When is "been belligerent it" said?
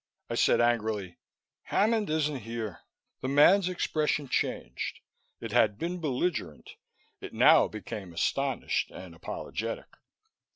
5.77-7.35